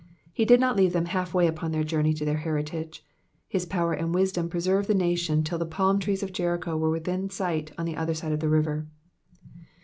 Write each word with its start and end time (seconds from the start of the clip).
He 0.33 0.45
did 0.45 0.59
not 0.59 0.75
leave 0.75 0.93
them 0.93 1.05
halfway 1.05 1.45
upon 1.45 1.71
their 1.71 1.83
journey 1.83 2.11
to 2.15 2.25
their 2.25 2.37
heritage; 2.37 3.05
his 3.47 3.67
power 3.67 3.93
and 3.93 4.15
wisdom 4.15 4.49
preserved 4.49 4.87
the 4.89 4.95
nation 4.95 5.43
till 5.43 5.59
the 5.59 5.65
palm 5.67 5.99
trees 5.99 6.23
of 6.23 6.33
Jericho 6.33 6.75
were 6.75 6.89
within 6.89 7.29
sight 7.29 7.71
on 7.77 7.85
the 7.85 7.95
other 7.97 8.15
side 8.15 8.31
of 8.31 8.39
the 8.39 8.49
river. 8.49 8.87